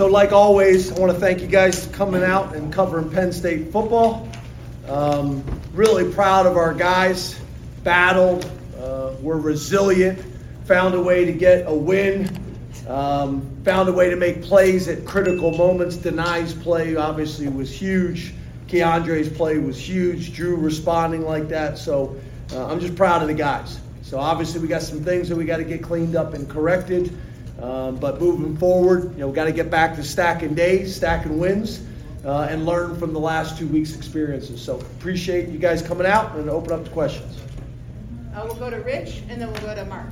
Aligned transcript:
So, 0.00 0.06
like 0.06 0.32
always, 0.32 0.90
I 0.90 0.98
want 0.98 1.12
to 1.12 1.18
thank 1.18 1.42
you 1.42 1.46
guys 1.46 1.84
for 1.84 1.92
coming 1.92 2.22
out 2.22 2.56
and 2.56 2.72
covering 2.72 3.10
Penn 3.10 3.34
State 3.34 3.70
football. 3.70 4.26
Um, 4.88 5.44
really 5.74 6.10
proud 6.10 6.46
of 6.46 6.56
our 6.56 6.72
guys. 6.72 7.38
Battled, 7.84 8.50
uh, 8.80 9.12
we're 9.20 9.36
resilient, 9.36 10.18
found 10.64 10.94
a 10.94 11.00
way 11.02 11.26
to 11.26 11.32
get 11.32 11.66
a 11.66 11.74
win, 11.74 12.34
um, 12.88 13.42
found 13.62 13.90
a 13.90 13.92
way 13.92 14.08
to 14.08 14.16
make 14.16 14.40
plays 14.40 14.88
at 14.88 15.04
critical 15.04 15.50
moments. 15.52 15.96
Denies 15.96 16.54
play 16.54 16.96
obviously 16.96 17.48
was 17.48 17.70
huge. 17.70 18.32
KeAndre's 18.68 19.28
play 19.28 19.58
was 19.58 19.78
huge. 19.78 20.32
Drew 20.32 20.56
responding 20.56 21.26
like 21.26 21.48
that. 21.48 21.76
So 21.76 22.16
uh, 22.54 22.68
I'm 22.68 22.80
just 22.80 22.96
proud 22.96 23.20
of 23.20 23.28
the 23.28 23.34
guys. 23.34 23.78
So 24.00 24.18
obviously 24.18 24.62
we 24.62 24.68
got 24.68 24.80
some 24.80 25.04
things 25.04 25.28
that 25.28 25.36
we 25.36 25.44
got 25.44 25.58
to 25.58 25.64
get 25.64 25.82
cleaned 25.82 26.16
up 26.16 26.32
and 26.32 26.48
corrected. 26.48 27.14
Um, 27.62 27.96
but 27.96 28.20
moving 28.20 28.56
forward, 28.56 29.12
you 29.12 29.18
know, 29.18 29.28
we 29.28 29.34
got 29.34 29.44
to 29.44 29.52
get 29.52 29.70
back 29.70 29.94
to 29.96 30.02
stacking 30.02 30.54
days, 30.54 30.96
stacking 30.96 31.38
wins, 31.38 31.84
uh, 32.24 32.48
and 32.50 32.64
learn 32.64 32.96
from 32.96 33.12
the 33.12 33.20
last 33.20 33.58
two 33.58 33.66
weeks' 33.68 33.94
experiences. 33.94 34.62
So 34.62 34.76
appreciate 34.78 35.48
you 35.48 35.58
guys 35.58 35.82
coming 35.82 36.06
out 36.06 36.34
and 36.36 36.48
open 36.48 36.72
up 36.72 36.84
to 36.84 36.90
questions. 36.90 37.38
Uh, 38.34 38.42
we'll 38.44 38.54
go 38.54 38.70
to 38.70 38.76
Rich 38.76 39.22
and 39.28 39.40
then 39.40 39.52
we'll 39.52 39.62
go 39.62 39.74
to 39.74 39.84
Mark. 39.84 40.08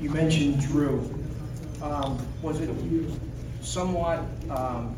You 0.00 0.10
mentioned 0.10 0.60
Drew. 0.60 1.10
Um, 1.82 2.18
Was 2.42 2.60
it 2.60 2.70
somewhat, 3.60 4.20
um, 4.50 4.94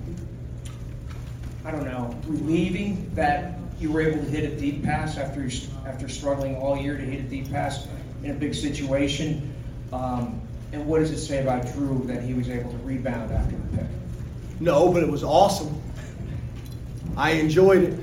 I 1.65 1.71
don't 1.71 1.85
know, 1.85 2.15
relieving 2.27 3.11
that 3.15 3.59
you 3.81 3.93
were 3.93 4.01
able 4.01 4.23
to 4.23 4.31
hit 4.31 4.45
a 4.51 4.57
deep 4.57 4.83
pass 4.85 5.17
after, 5.17 5.49
after 5.87 6.09
struggling 6.09 6.57
all 6.57 6.77
year 6.77 6.97
to 6.97 7.03
hit 7.05 7.21
a 7.21 7.29
deep 7.29 7.51
pass 7.51 7.87
in 8.23 8.31
a 8.33 8.35
big 8.35 8.55
situation? 8.55 9.53
Um, 9.93 10.41
And 10.73 10.87
what 10.87 10.99
does 10.99 11.11
it 11.11 11.19
say 11.19 11.41
about 11.41 11.73
Drew 11.73 12.03
that 12.07 12.23
he 12.23 12.35
was 12.35 12.49
able 12.51 12.71
to 12.71 12.77
rebound 12.79 13.33
after 13.33 13.57
the 13.57 13.77
pick? 13.79 13.87
No, 14.61 14.93
but 14.93 15.03
it 15.03 15.09
was 15.09 15.25
awesome. 15.25 15.81
I 17.17 17.31
enjoyed 17.33 17.85
it. 17.85 17.99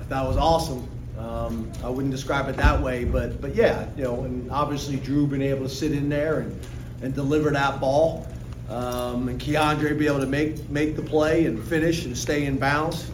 I 0.00 0.04
thought 0.04 0.24
it 0.24 0.28
was 0.28 0.36
awesome. 0.38 0.88
Um, 1.18 1.70
I 1.84 1.90
wouldn't 1.90 2.12
describe 2.12 2.48
it 2.48 2.56
that 2.56 2.80
way, 2.80 3.04
but 3.04 3.40
but 3.40 3.54
yeah, 3.54 3.86
you 3.96 4.04
know, 4.04 4.22
and 4.22 4.50
obviously 4.50 4.96
Drew 4.96 5.26
being 5.26 5.42
able 5.42 5.64
to 5.68 5.74
sit 5.74 5.92
in 5.92 6.08
there 6.08 6.40
and, 6.40 6.60
and 7.02 7.14
deliver 7.14 7.50
that 7.50 7.80
ball, 7.80 8.26
um, 8.70 9.28
and 9.28 9.38
KeAndre 9.40 9.98
be 9.98 10.06
able 10.06 10.20
to 10.20 10.26
make 10.26 10.68
make 10.70 10.96
the 10.96 11.02
play 11.02 11.44
and 11.46 11.62
finish 11.62 12.04
and 12.06 12.16
stay 12.16 12.46
in 12.46 12.56
bounds 12.56 13.10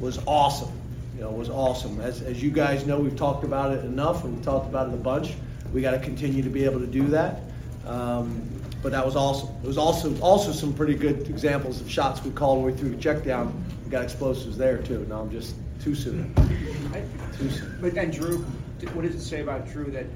was 0.00 0.18
awesome. 0.26 0.72
You 1.14 1.22
know, 1.22 1.30
was 1.30 1.50
awesome. 1.50 2.00
As 2.00 2.22
as 2.22 2.42
you 2.42 2.50
guys 2.50 2.86
know, 2.86 2.98
we've 2.98 3.16
talked 3.16 3.44
about 3.44 3.72
it 3.72 3.84
enough, 3.84 4.24
and 4.24 4.36
we've 4.36 4.44
talked 4.44 4.68
about 4.68 4.88
it 4.88 4.94
a 4.94 4.98
bunch. 4.98 5.34
We 5.72 5.82
got 5.82 5.90
to 5.92 5.98
continue 5.98 6.42
to 6.42 6.50
be 6.50 6.64
able 6.64 6.80
to 6.80 6.86
do 6.86 7.08
that. 7.08 7.42
Um, 7.86 8.48
but 8.82 8.92
that 8.92 9.04
was 9.04 9.16
awesome. 9.16 9.48
It 9.62 9.66
was 9.66 9.78
also 9.78 10.16
also 10.20 10.52
some 10.52 10.72
pretty 10.72 10.94
good 10.94 11.28
examples 11.28 11.80
of 11.80 11.90
shots 11.90 12.22
we 12.22 12.30
called 12.30 12.64
we 12.64 12.72
threw 12.72 12.90
the 12.90 12.96
check 12.96 13.24
down. 13.24 13.64
We 13.84 13.90
got 13.90 14.04
explosives 14.04 14.56
there 14.56 14.78
too. 14.78 15.04
Now 15.08 15.20
I'm 15.20 15.30
just 15.30 15.56
too 15.82 15.94
soon. 15.94 16.32
Too 17.36 17.50
soon. 17.50 17.78
But 17.80 17.94
then 17.94 18.10
Drew, 18.10 18.38
what 18.92 19.02
does 19.02 19.14
it 19.14 19.20
say 19.20 19.40
about 19.40 19.68
Drew 19.68 19.90
that 19.90 20.06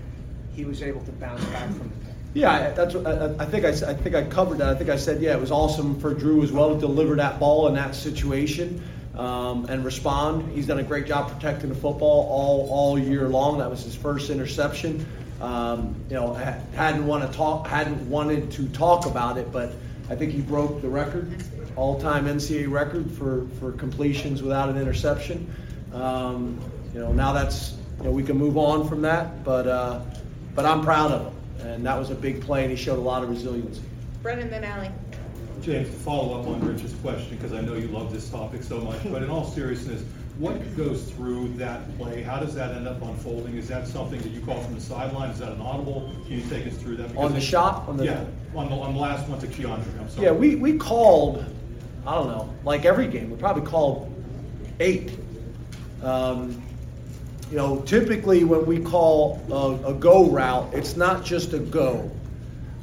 he 0.53 0.65
was 0.65 0.83
able 0.83 1.01
to 1.05 1.13
bounce 1.13 1.45
back 1.47 1.69
from 1.71 1.89
the 1.89 2.05
pick? 2.05 2.15
Yeah, 2.35 2.71
that's 2.71 2.95
I, 2.95 3.35
I 3.39 3.45
think 3.45 3.65
I, 3.65 3.71
I 3.71 3.95
think 3.95 4.15
I 4.15 4.25
covered 4.25 4.59
that. 4.59 4.69
I 4.69 4.75
think 4.75 4.91
I 4.91 4.97
said, 4.97 5.21
yeah, 5.21 5.33
it 5.33 5.41
was 5.41 5.51
awesome 5.51 5.99
for 5.99 6.15
Drew 6.15 6.43
as 6.43 6.53
well 6.53 6.75
to 6.75 6.81
deliver 6.81 7.17
that 7.17 7.41
ball 7.41 7.67
in 7.69 7.75
that 7.75 7.95
situation 7.95 8.83
um, 9.17 9.67
and 9.67 9.85
respond. 9.85 10.53
He's 10.53 10.67
done 10.67 10.79
a 10.79 10.83
great 10.83 11.07
job 11.07 11.31
protecting 11.31 11.69
the 11.69 11.75
football 11.75 12.29
all, 12.31 12.69
all 12.71 12.99
year 12.99 13.29
long. 13.29 13.59
That 13.59 13.71
was 13.71 13.85
his 13.85 13.95
first 13.95 14.31
interception. 14.31 15.07
Um, 15.41 15.97
you 16.09 16.15
know, 16.15 16.35
hadn't 16.35 17.07
want 17.07 17.31
to 17.31 17.37
talk, 17.37 17.67
hadn't 17.67 18.09
wanted 18.09 18.53
to 18.53 18.69
talk 18.69 19.07
about 19.07 19.39
it, 19.39 19.51
but 19.53 19.75
I 20.09 20.15
think 20.15 20.33
he 20.33 20.41
broke 20.41 20.83
the 20.83 20.89
record, 20.89 21.43
all-time 21.75 22.27
NCAA 22.27 22.71
record 22.71 23.11
for, 23.11 23.49
for 23.59 23.73
completions 23.73 24.43
without 24.43 24.69
an 24.69 24.77
interception. 24.77 25.53
Um, 25.93 26.61
you 26.95 27.01
know, 27.01 27.13
now 27.13 27.33
that's 27.33 27.77
you 27.99 28.05
know 28.05 28.11
we 28.11 28.23
can 28.23 28.37
move 28.37 28.57
on 28.57 28.89
from 28.89 29.03
that, 29.03 29.43
but 29.45 29.67
uh, 29.67 30.01
but 30.55 30.65
I'm 30.65 30.83
proud 30.83 31.11
of 31.11 31.27
him, 31.27 31.67
and 31.67 31.87
that 31.87 31.99
was 31.99 32.11
a 32.11 32.15
big 32.15 32.43
play, 32.43 32.63
and 32.63 32.71
he 32.71 32.77
showed 32.77 32.99
a 32.99 33.03
lot 33.03 33.23
of 33.23 33.31
resiliency. 33.31 33.83
Brennan, 34.23 34.51
then 34.51 34.65
Ally. 34.65 34.91
James, 35.63 35.89
to 35.89 35.95
follow 35.95 36.41
up 36.41 36.47
on 36.49 36.61
Rich's 36.67 36.93
question, 36.95 37.37
because 37.37 37.53
I 37.53 37.61
know 37.61 37.75
you 37.75 37.87
love 37.89 38.13
this 38.13 38.29
topic 38.29 38.63
so 38.65 38.81
much, 38.81 39.01
but 39.05 39.23
in 39.23 39.31
all 39.31 39.45
seriousness, 39.45 40.03
what 40.39 40.77
goes 40.77 41.05
through 41.13 41.49
that 41.55 41.97
play? 41.99 42.23
How 42.23 42.41
does 42.41 42.55
that 42.55 42.75
end 42.75 42.89
up 42.89 43.01
unfolding? 43.01 43.57
Is 43.57 43.69
that 43.69 43.87
something 43.87 44.21
that 44.21 44.31
you 44.31 44.41
call 44.41 44.61
from 44.61 44.75
the 44.75 44.81
sideline? 44.81 45.31
Is 45.31 45.39
that 45.39 45.53
an 45.53 45.61
audible? 45.61 46.11
Can 46.27 46.39
you 46.41 46.45
take 46.49 46.67
us 46.67 46.75
through 46.79 46.97
that? 46.97 47.17
On 47.17 47.27
the 47.27 47.29
Because- 47.29 47.45
shot, 47.45 47.89
on 47.89 47.97
the 47.97 48.07
Yeah, 48.07 48.25
on 48.57 48.69
the, 48.71 48.75
on 48.75 48.95
the 48.95 48.99
last 49.01 49.29
one 49.29 49.39
to 49.41 49.47
KeAndre, 49.47 50.01
I'm 50.01 50.09
sorry. 50.11 50.27
yeah, 50.27 50.33
we 50.33 50.57
we 50.57 50.79
called, 50.79 51.45
I 52.07 52.15
don't 52.15 52.29
know, 52.29 52.53
like 52.65 52.85
every 52.85 53.07
game, 53.07 53.31
we 53.31 53.37
probably 53.37 53.63
called 53.63 54.11
eight. 54.81 55.17
Um, 56.03 56.61
you 57.51 57.57
know, 57.59 57.83
typically 57.83 58.43
when 58.45 58.67
we 58.67 58.81
call 58.81 59.41
a, 59.51 59.91
a 59.91 59.95
go 59.95 60.25
route, 60.29 60.71
it's 60.73 60.97
not 60.97 61.25
just 61.25 61.53
a 61.53 61.59
go. 61.59 62.11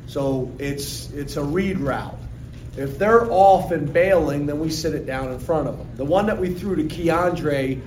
So 0.07 0.49
it's 0.59 1.11
it's 1.11 1.35
a 1.35 1.43
read 1.43 1.79
route. 1.79 2.15
If 2.77 2.97
they're 2.97 3.29
off 3.31 3.71
and 3.71 3.91
bailing, 3.91 4.45
then 4.45 4.59
we 4.59 4.69
sit 4.69 4.93
it 4.93 5.05
down 5.05 5.31
in 5.31 5.39
front 5.39 5.67
of 5.67 5.77
them. 5.77 5.87
The 5.97 6.05
one 6.05 6.27
that 6.27 6.39
we 6.39 6.53
threw 6.53 6.75
to 6.75 6.83
KeAndre 6.83 7.81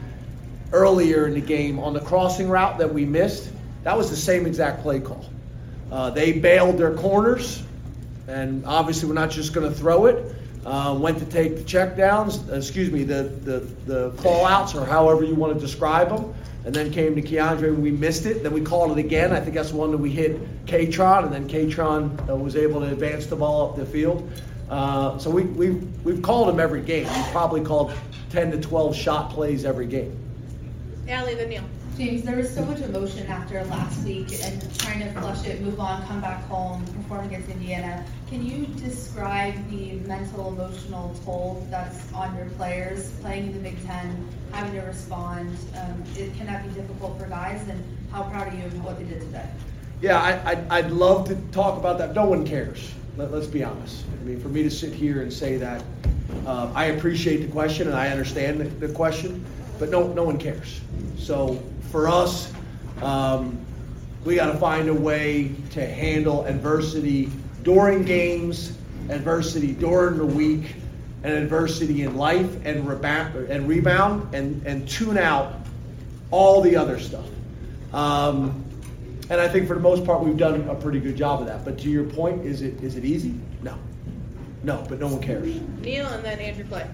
earlier 0.73 1.27
in 1.27 1.35
the 1.35 1.41
game 1.41 1.79
on 1.79 1.93
the 1.93 2.01
crossing 2.01 2.49
route 2.49 2.79
that 2.79 2.93
we 2.93 3.05
missed, 3.05 3.51
that 3.85 3.97
was 3.97 4.11
the 4.11 4.17
same 4.17 4.47
exact 4.47 4.83
play 4.83 5.01
call. 5.01 5.25
Uh, 5.91 6.11
they 6.11 6.33
bailed 6.33 6.79
their 6.79 6.95
corners, 6.95 7.63
and 8.27 8.65
obviously 8.67 9.09
we're 9.09 9.15
not 9.15 9.31
just 9.31 9.53
going 9.53 9.69
to 9.71 9.77
throw 9.77 10.07
it. 10.07 10.35
Uh, 10.65 10.97
went 10.99 11.19
to 11.19 11.25
take 11.25 11.57
the 11.57 11.65
check 11.65 11.97
downs, 11.97 12.39
uh, 12.49 12.55
excuse 12.55 12.91
me, 12.91 13.03
the, 13.03 13.25
the, 13.25 13.59
the 13.87 14.11
call 14.23 14.47
outs, 14.47 14.75
or 14.75 14.87
however 14.87 15.25
you 15.25 15.35
want 15.35 15.53
to 15.53 15.61
describe 15.61 16.09
them, 16.09 16.33
and 16.65 16.73
then 16.73 16.93
came 16.93 17.17
to 17.17 17.23
KeAndre 17.23 17.65
and 17.65 17.83
we 17.83 17.91
missed 17.91 18.27
it. 18.27 18.45
Then 18.45 18.53
we 18.53 18.61
called 18.61 18.97
it 18.97 18.99
again. 18.99 19.33
I 19.33 19.41
think 19.41 19.55
that's 19.55 19.71
the 19.71 19.77
one 19.77 19.91
that 19.91 19.99
we 19.99 20.11
hit 20.11 20.67
Kaytron, 20.67 21.25
and 21.25 21.33
then 21.33 21.49
Kaytron 21.49 22.31
uh, 22.31 22.37
was 22.37 22.55
able 22.55 22.81
to 22.81 22.87
advance 22.87 23.27
the 23.27 23.37
ball 23.37 23.71
up 23.71 23.77
the 23.77 23.85
field. 23.85 24.31
Uh, 24.73 25.19
so 25.19 25.29
we, 25.29 25.43
we, 25.43 25.71
we've 26.03 26.23
called 26.23 26.49
them 26.49 26.59
every 26.59 26.81
game. 26.81 27.05
We've 27.05 27.27
probably 27.27 27.61
called 27.61 27.93
10 28.31 28.53
to 28.53 28.59
12 28.59 28.97
shot 28.97 29.31
plays 29.31 29.67
every 29.67 29.87
game. 29.87 30.19
Ally, 31.07 31.35
then 31.35 31.51
Neil. 31.51 31.65
James, 31.99 32.23
there 32.23 32.37
was 32.37 32.55
so 32.55 32.65
much 32.65 32.81
emotion 32.81 33.27
after 33.27 33.63
last 33.65 34.03
week 34.03 34.29
and 34.43 34.79
trying 34.79 35.01
to 35.01 35.13
flush 35.21 35.45
it, 35.45 35.61
move 35.61 35.79
on, 35.79 36.03
come 36.07 36.23
back 36.23 36.43
home, 36.45 36.87
perform 36.87 37.27
against 37.27 37.51
Indiana. 37.51 38.03
Can 38.31 38.47
you 38.47 38.65
describe 38.81 39.55
the 39.69 39.93
mental, 40.09 40.49
emotional 40.49 41.15
toll 41.23 41.67
that's 41.69 42.11
on 42.15 42.35
your 42.35 42.47
players 42.57 43.11
playing 43.21 43.49
in 43.49 43.53
the 43.53 43.59
Big 43.59 43.85
Ten, 43.85 44.27
having 44.53 44.73
to 44.73 44.81
respond? 44.87 45.55
Um, 45.77 46.03
it, 46.17 46.35
can 46.39 46.47
that 46.47 46.67
be 46.67 46.73
difficult 46.73 47.19
for 47.19 47.27
guys? 47.27 47.69
And 47.69 47.85
how 48.11 48.23
proud 48.23 48.51
are 48.51 48.57
you 48.57 48.65
of 48.65 48.83
what 48.83 48.99
they 48.99 49.05
did 49.05 49.21
today? 49.21 49.51
Yeah, 50.01 50.19
I, 50.19 50.53
I'd, 50.53 50.69
I'd 50.71 50.91
love 50.91 51.29
to 51.29 51.37
talk 51.53 51.77
about 51.77 51.99
that. 51.99 52.15
No 52.15 52.25
one 52.25 52.47
cares. 52.47 52.91
Let, 53.17 53.31
let's 53.33 53.47
be 53.47 53.63
honest. 53.63 54.05
I 54.21 54.25
mean, 54.25 54.41
for 54.41 54.49
me 54.49 54.63
to 54.63 54.71
sit 54.71 54.93
here 54.93 55.23
and 55.23 55.33
say 55.33 55.57
that, 55.59 55.85
uh, 56.47 56.73
I 56.75 56.87
appreciate 56.87 57.39
the 57.39 57.53
question 57.53 57.89
and 57.89 57.97
I 57.97 58.09
understand 58.09 58.61
the, 58.61 58.87
the 58.87 58.93
question, 58.93 59.45
but 59.79 59.91
no, 59.91 60.13
no 60.13 60.25
one 60.25 60.39
cares. 60.39 60.81
So 61.19 61.63
for 61.91 62.09
us, 62.09 62.53
um, 63.03 63.59
we 64.25 64.37
got 64.37 64.53
to 64.53 64.59
find 64.59 64.89
a 64.89 64.95
way 64.95 65.55
to 65.73 65.85
handle 65.85 66.45
adversity 66.47 67.31
during 67.63 68.05
games, 68.05 68.77
adversity 69.09 69.73
during 69.73 70.19
the 70.19 70.27
week, 70.27 70.77
and 71.25 71.35
adversity 71.35 72.03
in 72.03 72.17
life, 72.17 72.65
and 72.65 72.89
rebound 72.89 73.37
and 73.49 73.69
rebound, 73.69 74.35
and 74.35 74.67
and 74.67 74.89
tune 74.89 75.19
out 75.19 75.55
all 76.31 76.61
the 76.61 76.77
other 76.77 76.99
stuff. 76.99 77.27
Um, 77.93 78.65
and 79.33 79.41
I 79.41 79.49
think 79.49 79.67
for 79.67 79.73
the 79.73 79.81
most 79.81 80.05
part, 80.05 80.21
we've 80.23 80.37
done 80.37 80.69
a 80.69 80.75
pretty 80.75 81.01
good 81.01 81.17
job 81.17 81.41
of 81.41 81.47
that. 81.47 81.65
But 81.65 81.79
to 81.79 81.89
your 81.89 82.05
point, 82.05 82.45
is 82.45 82.61
it 82.61 82.83
is 82.83 82.97
it 82.97 83.05
easy? 83.07 83.35
No, 83.63 83.79
no. 84.63 84.85
But 84.91 85.01
no 85.01 85.09
one 85.09 85.23
cares. 85.23 85.59
Neil 85.81 86.07
and 86.07 86.23
then 86.23 86.39
Andrew 86.39 86.67
Clay. 86.67 86.87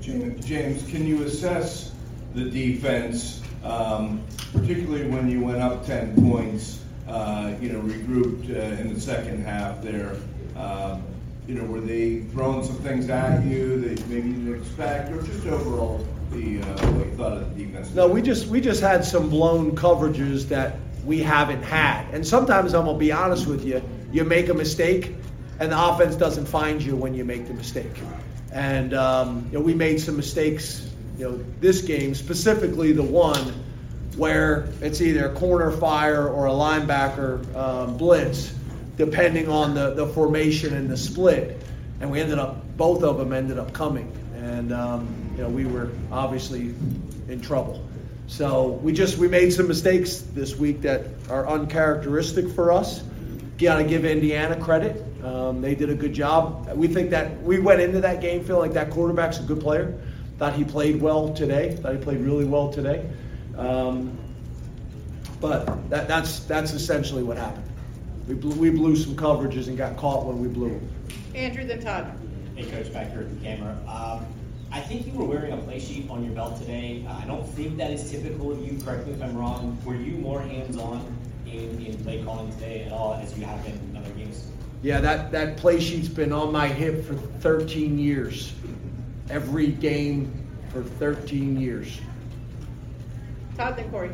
James, 0.00 0.44
James, 0.44 0.90
can 0.90 1.06
you 1.06 1.22
assess 1.22 1.92
the 2.34 2.50
defense, 2.50 3.42
um, 3.62 4.20
particularly 4.52 5.08
when 5.08 5.30
you 5.30 5.40
went 5.40 5.62
up 5.62 5.86
10 5.86 6.28
points, 6.28 6.82
uh, 7.08 7.54
you 7.60 7.70
know, 7.70 7.80
regrouped 7.80 8.50
uh, 8.50 8.80
in 8.82 8.92
the 8.92 9.00
second 9.00 9.44
half 9.44 9.80
there? 9.80 10.16
Um, 10.56 11.04
You 11.46 11.54
know, 11.56 11.64
were 11.64 11.80
they 11.80 12.20
throwing 12.32 12.64
some 12.64 12.76
things 12.76 13.10
at 13.10 13.44
you 13.44 13.78
that 13.82 14.08
maybe 14.08 14.28
you 14.30 14.34
didn't 14.34 14.62
expect, 14.62 15.12
or 15.12 15.20
just 15.22 15.46
overall, 15.46 16.00
the, 16.32 16.60
uh, 16.62 16.92
what 16.92 17.06
you 17.06 17.12
thought 17.16 17.32
of 17.32 17.54
the 17.54 17.64
defense? 17.66 17.94
No, 17.94 18.08
we 18.08 18.22
just 18.22 18.46
we 18.46 18.62
just 18.62 18.80
had 18.80 19.04
some 19.04 19.28
blown 19.28 19.76
coverages 19.76 20.48
that 20.48 20.78
we 21.04 21.22
haven't 21.22 21.62
had. 21.62 22.06
And 22.12 22.26
sometimes 22.26 22.74
I'm 22.74 22.84
gonna 22.84 22.98
be 22.98 23.12
honest 23.12 23.46
with 23.46 23.64
you, 23.64 23.82
you 24.12 24.24
make 24.24 24.48
a 24.48 24.54
mistake, 24.54 25.14
and 25.60 25.72
the 25.72 25.88
offense 25.88 26.16
doesn't 26.16 26.46
find 26.46 26.82
you 26.82 26.96
when 26.96 27.14
you 27.14 27.24
make 27.24 27.46
the 27.46 27.54
mistake. 27.54 27.92
And 28.52 28.94
um, 28.94 29.48
you 29.50 29.58
know, 29.58 29.64
we 29.64 29.74
made 29.74 30.00
some 30.00 30.16
mistakes. 30.16 30.88
You 31.18 31.30
know, 31.30 31.44
this 31.60 31.82
game 31.82 32.14
specifically, 32.14 32.92
the 32.92 33.02
one 33.02 33.52
where 34.16 34.68
it's 34.80 35.00
either 35.00 35.28
a 35.28 35.34
corner 35.34 35.70
fire 35.70 36.28
or 36.28 36.46
a 36.46 36.50
linebacker 36.50 37.54
um, 37.54 37.96
blitz, 37.96 38.54
depending 38.96 39.48
on 39.48 39.74
the, 39.74 39.94
the 39.94 40.06
formation 40.06 40.74
and 40.74 40.88
the 40.88 40.96
split. 40.96 41.60
And 42.00 42.10
we 42.10 42.20
ended 42.20 42.38
up, 42.38 42.76
both 42.76 43.02
of 43.02 43.18
them 43.18 43.32
ended 43.32 43.58
up 43.58 43.72
coming. 43.72 44.12
And, 44.36 44.72
um, 44.72 45.32
you 45.36 45.42
know, 45.42 45.48
we 45.48 45.64
were 45.66 45.90
obviously 46.12 46.74
in 47.28 47.40
trouble. 47.40 47.84
So 48.26 48.68
we 48.82 48.92
just, 48.92 49.18
we 49.18 49.28
made 49.28 49.52
some 49.52 49.68
mistakes 49.68 50.18
this 50.34 50.56
week 50.56 50.82
that 50.82 51.06
are 51.28 51.46
uncharacteristic 51.46 52.50
for 52.50 52.72
us. 52.72 53.02
Got 53.58 53.78
to 53.78 53.84
give 53.84 54.04
Indiana 54.04 54.58
credit. 54.60 55.02
Um, 55.24 55.60
they 55.60 55.74
did 55.74 55.90
a 55.90 55.94
good 55.94 56.12
job. 56.12 56.70
We 56.74 56.88
think 56.88 57.10
that 57.10 57.42
we 57.42 57.60
went 57.60 57.80
into 57.80 58.00
that 58.00 58.20
game 58.20 58.44
feeling 58.44 58.62
like 58.62 58.72
that 58.72 58.90
quarterback's 58.90 59.38
a 59.38 59.42
good 59.42 59.60
player. 59.60 59.98
Thought 60.38 60.54
he 60.54 60.64
played 60.64 61.00
well 61.00 61.32
today. 61.32 61.76
Thought 61.76 61.94
he 61.94 62.02
played 62.02 62.20
really 62.20 62.44
well 62.44 62.72
today. 62.72 63.08
Um, 63.56 64.18
but 65.40 65.90
that, 65.90 66.08
that's 66.08 66.40
that's 66.40 66.72
essentially 66.72 67.22
what 67.22 67.36
happened. 67.36 67.70
We 68.26 68.34
blew, 68.34 68.54
we 68.54 68.70
blew 68.70 68.96
some 68.96 69.14
coverages 69.14 69.68
and 69.68 69.76
got 69.76 69.96
caught 69.96 70.24
when 70.24 70.40
we 70.40 70.48
blew 70.48 70.70
them. 70.70 70.88
Andrew, 71.34 71.64
then 71.66 71.80
Todd. 71.80 72.18
Hey, 72.56 72.64
Coach, 72.64 72.92
back 72.92 73.10
here 73.10 73.20
at 73.20 73.34
the 73.34 73.44
camera. 73.44 73.76
Um, 73.86 74.26
I 74.70 74.80
think 74.80 75.06
you 75.06 75.12
were 75.12 75.24
wearing 75.24 75.52
a 75.52 75.56
play 75.58 75.78
sheet 75.78 76.08
on 76.10 76.24
your 76.24 76.34
belt 76.34 76.58
today. 76.58 77.04
Uh, 77.08 77.18
I 77.22 77.24
don't 77.26 77.46
think 77.50 77.76
that 77.76 77.90
is 77.90 78.10
typical 78.10 78.52
of 78.52 78.64
you. 78.64 78.78
Correct 78.82 79.06
me 79.06 79.12
if 79.12 79.22
I'm 79.22 79.36
wrong. 79.36 79.78
Were 79.84 79.94
you 79.94 80.14
more 80.14 80.40
hands-on 80.40 81.04
in, 81.46 81.84
in 81.84 82.02
play 82.02 82.22
calling 82.24 82.52
today 82.54 82.84
at 82.84 82.92
all 82.92 83.14
as 83.14 83.36
you 83.38 83.44
have 83.44 83.62
been 83.64 83.78
in 83.90 83.96
other 83.96 84.10
games? 84.10 84.50
Yeah, 84.82 85.00
that, 85.00 85.32
that 85.32 85.56
play 85.56 85.80
sheet's 85.80 86.08
been 86.08 86.32
on 86.32 86.52
my 86.52 86.68
hip 86.68 87.04
for 87.04 87.14
13 87.14 87.98
years. 87.98 88.52
Every 89.30 89.68
game 89.68 90.46
for 90.70 90.82
13 90.82 91.58
years. 91.58 92.00
Todd, 93.56 93.76
then 93.76 93.90
Corey. 93.90 94.10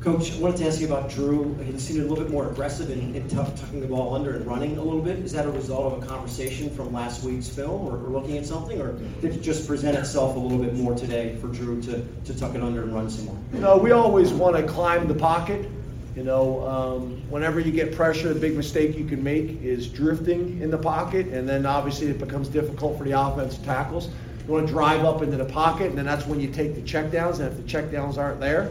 Coach, 0.00 0.34
I 0.34 0.38
wanted 0.38 0.58
to 0.58 0.66
ask 0.66 0.80
you 0.80 0.86
about 0.86 1.10
Drew. 1.10 1.54
He 1.54 1.78
seemed 1.78 2.00
a 2.00 2.06
little 2.06 2.22
bit 2.22 2.30
more 2.30 2.48
aggressive 2.48 2.90
and, 2.90 3.16
and 3.16 3.28
tough, 3.30 3.58
tucking 3.58 3.80
the 3.80 3.86
ball 3.86 4.14
under 4.14 4.36
and 4.36 4.46
running 4.46 4.76
a 4.76 4.82
little 4.82 5.00
bit. 5.00 5.18
Is 5.18 5.32
that 5.32 5.46
a 5.46 5.50
result 5.50 5.94
of 5.94 6.02
a 6.02 6.06
conversation 6.06 6.70
from 6.70 6.92
last 6.92 7.24
week's 7.24 7.48
film 7.48 7.86
or, 7.86 7.96
or 7.96 8.10
looking 8.10 8.36
at 8.36 8.46
something? 8.46 8.80
Or 8.80 8.92
did 8.92 9.34
it 9.34 9.40
just 9.40 9.66
present 9.66 9.96
itself 9.96 10.36
a 10.36 10.38
little 10.38 10.58
bit 10.58 10.74
more 10.74 10.94
today 10.94 11.36
for 11.36 11.48
Drew 11.48 11.80
to, 11.82 12.06
to 12.24 12.38
tuck 12.38 12.54
it 12.54 12.62
under 12.62 12.82
and 12.82 12.94
run 12.94 13.10
some 13.10 13.26
more? 13.26 13.38
No, 13.52 13.78
we 13.78 13.90
always 13.90 14.32
want 14.32 14.56
to 14.56 14.62
climb 14.62 15.08
the 15.08 15.14
pocket. 15.14 15.68
You 16.14 16.24
know, 16.24 16.66
um, 16.66 17.22
whenever 17.28 17.58
you 17.58 17.72
get 17.72 17.94
pressure, 17.94 18.32
the 18.32 18.40
big 18.40 18.56
mistake 18.56 18.96
you 18.96 19.04
can 19.04 19.22
make 19.22 19.60
is 19.62 19.88
drifting 19.88 20.60
in 20.62 20.70
the 20.70 20.78
pocket, 20.78 21.26
and 21.28 21.48
then 21.48 21.66
obviously 21.66 22.06
it 22.06 22.18
becomes 22.18 22.48
difficult 22.48 22.96
for 22.96 23.04
the 23.04 23.12
offensive 23.12 23.64
tackles. 23.64 24.08
You 24.46 24.52
want 24.52 24.68
to 24.68 24.72
drive 24.72 25.04
up 25.04 25.22
into 25.22 25.36
the 25.36 25.44
pocket, 25.44 25.88
and 25.88 25.98
then 25.98 26.04
that's 26.04 26.24
when 26.26 26.38
you 26.38 26.48
take 26.48 26.74
the 26.76 26.80
checkdowns. 26.80 27.40
And 27.40 27.48
if 27.48 27.56
the 27.56 27.64
checkdowns 27.64 28.16
aren't 28.16 28.38
there, 28.38 28.70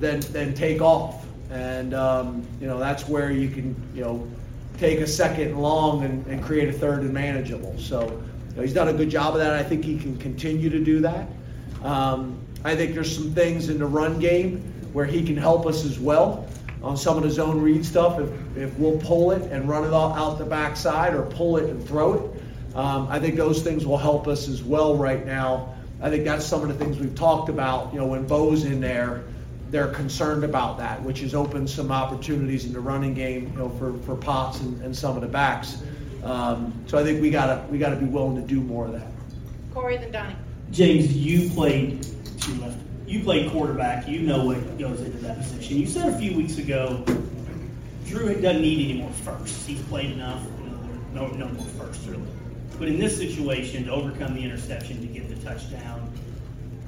then 0.00 0.20
then 0.20 0.54
take 0.54 0.80
off. 0.80 1.24
And 1.50 1.94
um, 1.94 2.46
you 2.60 2.66
know 2.66 2.78
that's 2.78 3.08
where 3.08 3.30
you 3.30 3.48
can 3.48 3.74
you 3.94 4.02
know 4.02 4.26
take 4.78 5.00
a 5.00 5.06
second 5.06 5.56
long 5.56 6.04
and, 6.04 6.26
and 6.26 6.42
create 6.42 6.68
a 6.68 6.72
third 6.72 7.00
and 7.00 7.12
manageable. 7.12 7.78
So 7.78 8.02
you 8.02 8.56
know, 8.56 8.62
he's 8.62 8.74
done 8.74 8.88
a 8.88 8.92
good 8.92 9.10
job 9.10 9.34
of 9.34 9.40
that. 9.40 9.52
I 9.52 9.62
think 9.62 9.84
he 9.84 9.98
can 9.98 10.16
continue 10.18 10.70
to 10.70 10.82
do 10.82 11.00
that. 11.00 11.28
Um, 11.82 12.38
I 12.64 12.74
think 12.74 12.94
there's 12.94 13.14
some 13.14 13.32
things 13.32 13.68
in 13.68 13.78
the 13.78 13.86
run 13.86 14.18
game 14.18 14.60
where 14.92 15.06
he 15.06 15.22
can 15.24 15.36
help 15.36 15.66
us 15.66 15.84
as 15.84 15.98
well 15.98 16.48
on 16.82 16.96
some 16.96 17.16
of 17.16 17.22
the 17.22 17.30
zone 17.30 17.60
read 17.60 17.84
stuff. 17.84 18.18
If, 18.18 18.56
if 18.56 18.78
we'll 18.78 18.98
pull 18.98 19.30
it 19.32 19.42
and 19.52 19.68
run 19.68 19.84
it 19.84 19.92
all 19.92 20.12
out 20.12 20.38
the 20.38 20.44
backside 20.44 21.14
or 21.14 21.22
pull 21.22 21.58
it 21.58 21.70
and 21.70 21.86
throw 21.86 22.14
it, 22.14 22.76
um, 22.76 23.08
I 23.08 23.18
think 23.18 23.36
those 23.36 23.62
things 23.62 23.86
will 23.86 23.98
help 23.98 24.26
us 24.26 24.48
as 24.48 24.62
well 24.62 24.96
right 24.96 25.24
now. 25.24 25.74
I 26.00 26.10
think 26.10 26.24
that's 26.24 26.44
some 26.44 26.62
of 26.62 26.68
the 26.68 26.74
things 26.74 26.98
we've 26.98 27.14
talked 27.14 27.48
about. 27.48 27.92
You 27.92 28.00
know, 28.00 28.06
when 28.06 28.26
Beau's 28.26 28.64
in 28.64 28.80
there, 28.80 29.24
they're 29.76 29.88
concerned 29.88 30.42
about 30.42 30.78
that, 30.78 31.02
which 31.02 31.20
has 31.20 31.34
opened 31.34 31.68
some 31.68 31.92
opportunities 31.92 32.64
in 32.64 32.72
the 32.72 32.80
running 32.80 33.12
game, 33.12 33.52
you 33.52 33.58
know, 33.58 33.68
for, 33.68 33.92
for 34.04 34.16
Potts 34.16 34.58
and, 34.60 34.80
and 34.80 34.96
some 34.96 35.16
of 35.16 35.20
the 35.20 35.28
backs. 35.28 35.82
Um, 36.24 36.72
so 36.86 36.96
I 36.96 37.04
think 37.04 37.20
we 37.20 37.28
gotta 37.28 37.62
we 37.70 37.76
gotta 37.76 37.96
be 37.96 38.06
willing 38.06 38.36
to 38.36 38.42
do 38.42 38.58
more 38.62 38.86
of 38.86 38.92
that. 38.92 39.06
Corey, 39.74 39.98
then 39.98 40.12
Donnie. 40.12 40.34
James, 40.70 41.14
you 41.14 41.50
played 41.50 42.02
to 42.40 42.52
your 42.52 42.68
left. 42.68 42.78
You 43.06 43.22
played 43.22 43.50
quarterback. 43.52 44.08
You 44.08 44.20
know 44.20 44.46
what 44.46 44.78
goes 44.78 45.02
into 45.02 45.18
that 45.18 45.36
position. 45.36 45.76
You 45.76 45.86
said 45.86 46.08
a 46.08 46.18
few 46.18 46.34
weeks 46.34 46.56
ago, 46.56 47.04
Drew 48.06 48.34
doesn't 48.40 48.62
need 48.62 48.90
any 48.90 48.98
more 49.02 49.10
firsts. 49.12 49.66
He's 49.66 49.82
played 49.82 50.10
enough. 50.12 50.42
No, 51.12 51.26
no 51.28 51.48
more 51.48 51.66
firsts 51.66 52.06
really. 52.06 52.22
But 52.78 52.88
in 52.88 52.98
this 52.98 53.18
situation, 53.18 53.84
to 53.84 53.90
overcome 53.92 54.34
the 54.34 54.42
interception, 54.42 55.02
to 55.02 55.06
get 55.06 55.28
the 55.28 55.36
touchdown, 55.46 56.10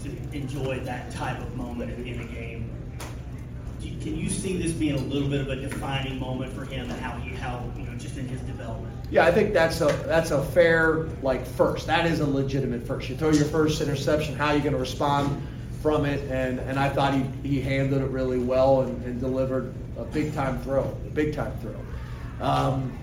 to 0.04 0.08
enjoy 0.32 0.80
that 0.80 1.10
type 1.10 1.38
of 1.38 1.54
moment 1.54 1.90
in, 1.92 2.06
in 2.06 2.20
a 2.20 2.24
game, 2.24 2.32
do 2.38 2.40
you- 2.44 2.57
can 3.80 4.16
you 4.16 4.28
see 4.28 4.56
this 4.56 4.72
being 4.72 4.94
a 4.94 5.02
little 5.02 5.28
bit 5.28 5.40
of 5.40 5.48
a 5.48 5.56
defining 5.56 6.18
moment 6.18 6.52
for 6.52 6.64
him 6.64 6.90
and 6.90 7.00
how 7.00 7.16
he, 7.18 7.30
how 7.30 7.64
you 7.76 7.84
know, 7.84 7.94
just 7.96 8.16
in 8.16 8.28
his 8.28 8.40
development? 8.42 8.94
Yeah, 9.10 9.24
I 9.24 9.32
think 9.32 9.54
that's 9.54 9.80
a 9.80 9.86
that's 10.06 10.30
a 10.30 10.42
fair 10.42 11.08
like 11.22 11.46
first. 11.46 11.86
That 11.86 12.06
is 12.06 12.20
a 12.20 12.26
legitimate 12.26 12.86
first. 12.86 13.08
You 13.08 13.16
throw 13.16 13.30
your 13.30 13.46
first 13.46 13.80
interception, 13.80 14.34
how 14.34 14.48
are 14.48 14.56
you 14.56 14.60
going 14.60 14.74
to 14.74 14.78
respond 14.78 15.42
from 15.82 16.04
it? 16.04 16.20
And 16.30 16.58
and 16.60 16.78
I 16.78 16.88
thought 16.88 17.14
he, 17.14 17.24
he 17.42 17.60
handled 17.60 18.02
it 18.02 18.10
really 18.10 18.38
well 18.38 18.82
and, 18.82 19.02
and 19.04 19.20
delivered 19.20 19.72
a 19.96 20.04
big 20.04 20.34
time 20.34 20.60
throw, 20.60 20.82
a 20.82 21.10
big 21.10 21.34
time 21.34 21.52
throw. 21.60 22.46
Um, 22.46 22.96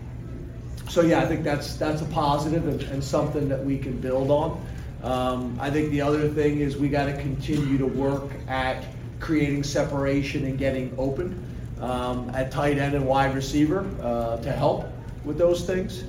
so 0.89 1.01
yeah, 1.01 1.21
I 1.21 1.25
think 1.25 1.44
that's 1.44 1.75
that's 1.78 2.01
a 2.01 2.06
positive 2.06 2.68
and, 2.68 2.81
and 2.83 3.04
something 3.04 3.50
that 3.50 3.63
we 3.63 3.78
can 3.78 4.00
build 4.00 4.30
on. 4.30 4.66
Um, 5.04 5.57
I 5.60 5.69
think 5.69 5.92
the 5.92 6.01
other 6.01 6.30
thing 6.30 6.60
is 6.60 6.78
we 6.78 6.89
got 6.89 7.06
to 7.06 7.13
continue 7.13 7.78
to 7.78 7.86
work 7.86 8.31
at 8.48 8.86
creating 9.20 9.64
separation 9.64 10.46
and 10.46 10.58
getting 10.58 10.94
open 10.98 11.44
um, 11.82 12.30
at 12.34 12.52
tight 12.52 12.78
end 12.78 12.96
and 12.96 13.06
wide 13.06 13.36
receiver 13.36 13.90
uh, 14.02 14.38
to 14.38 14.52
help 14.52 14.86
with 15.24 15.38
those 15.38 15.66
things. 15.66 16.04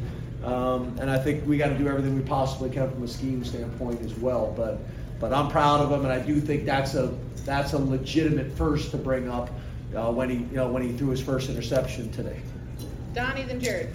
Um, 0.45 0.97
and 1.01 1.11
I 1.11 1.19
think 1.19 1.47
we 1.47 1.57
got 1.57 1.69
to 1.69 1.79
do 1.79 1.89
everything 1.89 2.15
we 2.15 2.23
possibly 2.23 2.71
can 2.71 2.91
from 2.91 3.03
a 3.03 3.09
scheme 3.09 3.45
standpoint 3.45 4.01
as 4.03 4.15
well. 4.15 4.53
But 4.57 4.79
but 5.19 5.33
I'm 5.33 5.49
proud 5.49 5.81
of 5.81 5.91
him, 5.91 6.05
and 6.05 6.13
I 6.13 6.21
do 6.21 6.41
think 6.41 6.65
that's 6.65 6.95
a 6.95 7.15
that's 7.45 7.73
a 7.73 7.79
legitimate 7.79 8.53
first 8.53 8.91
to 8.91 8.97
bring 8.97 9.29
up 9.29 9.51
uh, 9.95 10.13
when 10.13 10.31
he 10.31 10.37
you 10.37 10.57
know 10.57 10.69
when 10.71 10.83
he 10.83 10.93
threw 10.97 11.09
his 11.09 11.21
first 11.21 11.49
interception 11.49 12.13
today. 12.13 12.41
Donnie, 13.15 13.45
then 13.45 13.59
Jared. 13.59 13.95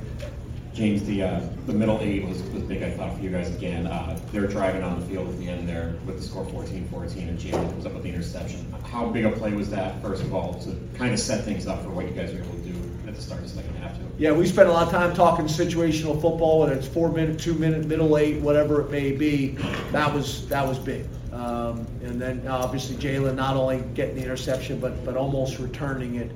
James, 0.74 1.04
the 1.04 1.22
uh, 1.24 1.42
the 1.66 1.74
middle 1.74 2.00
eight 2.02 2.26
was, 2.26 2.42
was 2.44 2.64
big, 2.64 2.82
I 2.82 2.92
thought, 2.92 3.16
for 3.16 3.22
you 3.22 3.30
guys 3.30 3.54
again. 3.54 3.88
Uh, 3.88 4.18
they 4.32 4.40
were 4.40 4.48
driving 4.48 4.84
on 4.84 5.00
the 5.00 5.06
field 5.06 5.28
at 5.28 5.38
the 5.38 5.50
end 5.50 5.68
there 5.68 5.96
with 6.06 6.18
the 6.18 6.24
score 6.24 6.46
14-14, 6.46 7.28
and 7.28 7.38
Jaylen 7.38 7.70
comes 7.70 7.86
up 7.86 7.94
with 7.94 8.04
the 8.04 8.10
interception. 8.10 8.74
How 8.86 9.08
big 9.08 9.26
a 9.26 9.32
play 9.32 9.52
was 9.52 9.70
that, 9.72 10.02
first 10.02 10.24
of 10.24 10.34
all, 10.34 10.54
to 10.62 10.76
kind 10.98 11.14
of 11.14 11.20
set 11.20 11.44
things 11.44 11.68
up 11.68 11.84
for 11.84 11.90
what 11.90 12.06
you 12.06 12.12
guys 12.12 12.34
were 12.34 12.40
able 12.40 12.54
to 12.54 12.72
do 12.72 12.92
at 13.06 13.16
the 13.16 13.22
start 13.22 13.42
of 13.42 13.50
the 13.50 13.56
second 13.56 13.76
half, 13.76 13.98
too? 13.98 14.06
Yeah, 14.18 14.32
we 14.32 14.48
spent 14.48 14.70
a 14.70 14.72
lot 14.72 14.88
of 14.88 14.94
time 14.94 15.14
talking 15.14 15.46
situational 15.46 16.14
football, 16.22 16.62
whether 16.62 16.74
it's 16.74 16.88
four 16.88 17.12
minute, 17.12 17.38
two 17.38 17.54
minute, 17.54 17.86
middle 17.86 18.18
eight, 18.18 18.40
whatever 18.40 18.80
it 18.82 18.92
may 18.92 19.12
be. 19.12 19.58
That 19.92 20.14
was 20.14 20.48
that 20.48 20.66
was 20.66 20.80
big. 20.80 21.06
Um, 21.34 21.88
and 22.04 22.22
then 22.22 22.48
obviously 22.48 22.96
Jaylen 22.98 23.36
not 23.36 23.56
only 23.56 23.84
getting 23.94 24.16
the 24.16 24.24
interception, 24.24 24.80
but 24.80 25.04
but 25.04 25.18
almost 25.18 25.60
returning 25.60 26.16
it. 26.16 26.32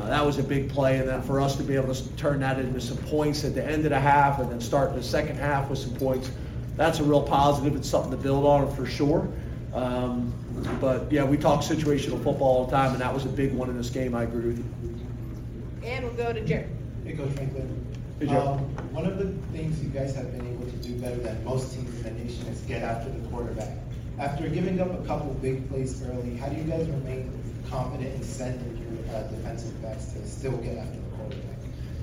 Uh, 0.00 0.08
that 0.08 0.24
was 0.24 0.38
a 0.38 0.42
big 0.42 0.70
play, 0.70 0.98
and 0.98 1.08
then 1.08 1.20
for 1.20 1.40
us 1.40 1.56
to 1.56 1.62
be 1.62 1.76
able 1.76 1.94
to 1.94 2.08
turn 2.16 2.40
that 2.40 2.58
into 2.58 2.80
some 2.80 2.96
points 2.96 3.44
at 3.44 3.54
the 3.54 3.62
end 3.64 3.84
of 3.84 3.90
the 3.90 4.00
half, 4.00 4.38
and 4.38 4.50
then 4.50 4.60
start 4.60 4.94
the 4.94 5.02
second 5.02 5.36
half 5.36 5.68
with 5.68 5.78
some 5.78 5.94
points, 5.94 6.30
that's 6.76 7.00
a 7.00 7.04
real 7.04 7.22
positive. 7.22 7.76
It's 7.76 7.88
something 7.88 8.10
to 8.10 8.16
build 8.16 8.46
on 8.46 8.74
for 8.74 8.86
sure. 8.86 9.28
Um, 9.74 10.32
but 10.80 11.12
yeah, 11.12 11.24
we 11.24 11.36
talk 11.36 11.60
situational 11.60 12.22
football 12.22 12.58
all 12.58 12.64
the 12.64 12.70
time, 12.70 12.92
and 12.92 13.00
that 13.02 13.12
was 13.12 13.26
a 13.26 13.28
big 13.28 13.52
one 13.52 13.68
in 13.68 13.76
this 13.76 13.90
game. 13.90 14.14
I 14.14 14.22
agree 14.22 14.46
with 14.46 14.58
you. 14.58 15.86
And 15.86 16.04
we'll 16.04 16.14
go 16.14 16.32
to 16.32 16.40
Jared. 16.40 16.70
Hey, 17.04 17.12
Coach 17.12 17.32
Franklin. 17.32 17.86
Hey, 18.18 18.26
Joe. 18.26 18.52
Um, 18.52 18.94
One 18.94 19.04
of 19.04 19.18
the 19.18 19.26
things 19.52 19.82
you 19.82 19.90
guys 19.90 20.14
have 20.14 20.32
been 20.32 20.46
able 20.46 20.64
to 20.64 20.76
do 20.76 20.94
better 20.94 21.16
than 21.16 21.44
most 21.44 21.74
teams 21.74 21.94
in 21.96 22.02
the 22.02 22.24
nation 22.24 22.46
is 22.46 22.60
get 22.62 22.82
after 22.82 23.10
the 23.10 23.28
quarterback. 23.28 23.76
After 24.18 24.48
giving 24.48 24.80
up 24.80 24.92
a 24.92 25.06
couple 25.06 25.32
big 25.34 25.68
plays 25.68 26.02
early, 26.02 26.36
how 26.36 26.48
do 26.48 26.56
you 26.56 26.64
guys 26.64 26.86
remain 26.88 27.30
confident 27.68 28.14
and 28.14 28.24
sending 28.24 28.76
your 28.78 28.79
uh, 29.12 29.22
defensive 29.24 29.80
backs 29.82 30.12
to 30.12 30.26
still 30.26 30.56
get 30.58 30.78
after 30.78 30.96
the 30.96 31.16
quarterback? 31.16 31.56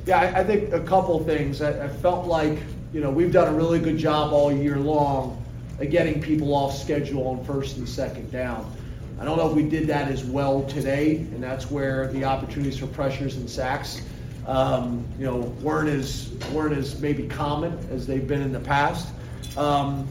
Yeah, 0.05 0.19
I, 0.19 0.39
I 0.39 0.43
think 0.43 0.73
a 0.73 0.79
couple 0.79 1.23
things. 1.23 1.61
I, 1.61 1.85
I 1.85 1.87
felt 1.87 2.27
like, 2.27 2.59
you 2.93 3.01
know, 3.01 3.09
we've 3.09 3.31
done 3.31 3.53
a 3.53 3.57
really 3.57 3.79
good 3.79 3.97
job 3.97 4.33
all 4.33 4.51
year 4.51 4.77
long 4.77 5.43
of 5.79 5.89
getting 5.89 6.21
people 6.21 6.53
off 6.53 6.75
schedule 6.75 7.27
on 7.27 7.43
first 7.45 7.77
and 7.77 7.87
second 7.87 8.31
down. 8.31 8.71
I 9.19 9.25
don't 9.25 9.37
know 9.37 9.49
if 9.49 9.55
we 9.55 9.63
did 9.63 9.87
that 9.87 10.09
as 10.11 10.23
well 10.23 10.63
today, 10.63 11.17
and 11.17 11.41
that's 11.41 11.71
where 11.71 12.07
the 12.13 12.23
opportunities 12.23 12.77
for 12.77 12.87
pressures 12.87 13.37
and 13.37 13.49
sacks, 13.49 14.01
um, 14.45 15.05
you 15.17 15.25
know, 15.25 15.37
weren't 15.61 15.89
as 15.89 16.29
weren't 16.53 16.77
as 16.77 17.01
maybe 17.01 17.27
common 17.27 17.77
as 17.91 18.05
they've 18.05 18.27
been 18.27 18.41
in 18.41 18.51
the 18.51 18.59
past. 18.59 19.09
Um, 19.57 20.07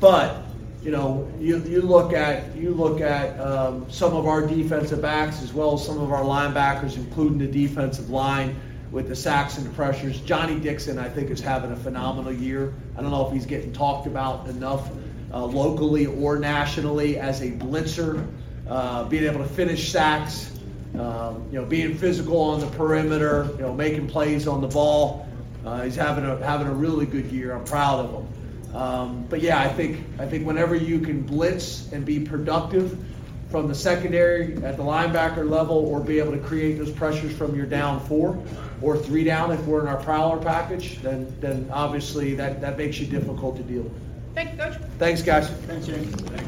but 0.00 0.42
you 0.82 0.90
know, 0.92 1.30
you, 1.40 1.58
you 1.64 1.82
look 1.82 2.12
at 2.12 2.54
you 2.56 2.70
look 2.70 3.00
at 3.00 3.38
um, 3.40 3.90
some 3.90 4.14
of 4.14 4.26
our 4.26 4.46
defensive 4.46 5.02
backs 5.02 5.42
as 5.42 5.52
well 5.52 5.74
as 5.74 5.84
some 5.84 5.98
of 6.00 6.12
our 6.12 6.22
linebackers, 6.22 6.96
including 6.96 7.38
the 7.38 7.46
defensive 7.46 8.10
line 8.10 8.54
with 8.92 9.08
the 9.08 9.16
sacks 9.16 9.58
and 9.58 9.66
the 9.66 9.70
pressures. 9.70 10.20
Johnny 10.20 10.60
Dixon, 10.60 10.98
I 10.98 11.08
think, 11.08 11.30
is 11.30 11.40
having 11.40 11.72
a 11.72 11.76
phenomenal 11.76 12.32
year. 12.32 12.72
I 12.96 13.02
don't 13.02 13.10
know 13.10 13.26
if 13.26 13.32
he's 13.32 13.46
getting 13.46 13.72
talked 13.72 14.06
about 14.06 14.46
enough 14.48 14.90
uh, 15.32 15.44
locally 15.44 16.06
or 16.06 16.38
nationally 16.38 17.18
as 17.18 17.40
a 17.42 17.50
blitzer. 17.50 18.24
uh, 18.68 19.04
being 19.04 19.24
able 19.24 19.38
to 19.38 19.48
finish 19.48 19.90
sacks, 19.90 20.50
um, 20.94 21.46
you 21.50 21.58
know, 21.60 21.64
being 21.64 21.96
physical 21.96 22.40
on 22.40 22.60
the 22.60 22.66
perimeter, 22.68 23.48
you 23.56 23.62
know, 23.62 23.72
making 23.72 24.08
plays 24.08 24.46
on 24.46 24.60
the 24.60 24.68
ball. 24.68 25.28
Uh, 25.64 25.82
he's 25.82 25.96
having 25.96 26.24
a 26.24 26.36
having 26.44 26.66
a 26.66 26.72
really 26.72 27.06
good 27.06 27.26
year. 27.26 27.54
I'm 27.54 27.64
proud 27.64 28.04
of 28.04 28.10
him. 28.12 28.28
Um, 28.76 29.26
but 29.30 29.40
yeah, 29.40 29.58
I 29.58 29.68
think 29.68 30.04
I 30.18 30.26
think 30.26 30.46
whenever 30.46 30.74
you 30.74 31.00
can 31.00 31.22
blitz 31.22 31.90
and 31.92 32.04
be 32.04 32.20
productive 32.20 33.02
from 33.50 33.68
the 33.68 33.74
secondary 33.74 34.56
at 34.64 34.76
the 34.76 34.82
linebacker 34.82 35.48
level, 35.48 35.76
or 35.76 36.00
be 36.00 36.18
able 36.18 36.32
to 36.32 36.38
create 36.38 36.78
those 36.78 36.90
pressures 36.90 37.34
from 37.34 37.56
your 37.56 37.66
down 37.66 38.00
four 38.00 38.42
or 38.82 38.98
three 38.98 39.24
down 39.24 39.50
if 39.50 39.64
we're 39.64 39.80
in 39.80 39.86
our 39.86 40.02
prowler 40.02 40.38
package, 40.38 41.00
then 41.00 41.34
then 41.40 41.68
obviously 41.72 42.34
that 42.34 42.60
that 42.60 42.76
makes 42.76 42.98
you 42.98 43.06
difficult 43.06 43.56
to 43.56 43.62
deal 43.62 43.82
with. 43.82 43.92
Thank 44.34 44.52
you, 44.52 44.58
Coach. 44.58 44.76
Thanks, 44.98 45.22
guys. 45.22 45.48
Thanks, 45.48 45.86
Jake. 45.86 46.46